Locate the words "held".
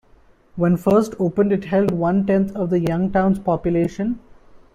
1.65-1.91